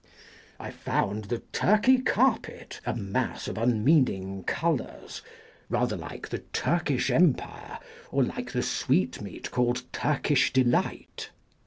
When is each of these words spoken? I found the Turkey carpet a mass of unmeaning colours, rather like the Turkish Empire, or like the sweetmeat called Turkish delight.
I 0.59 0.71
found 0.71 1.25
the 1.25 1.43
Turkey 1.51 1.99
carpet 1.99 2.81
a 2.87 2.95
mass 2.95 3.47
of 3.47 3.55
unmeaning 3.55 4.45
colours, 4.45 5.21
rather 5.69 5.95
like 5.95 6.29
the 6.29 6.39
Turkish 6.39 7.11
Empire, 7.11 7.77
or 8.11 8.23
like 8.23 8.51
the 8.51 8.63
sweetmeat 8.63 9.51
called 9.51 9.83
Turkish 9.93 10.51
delight. 10.53 11.29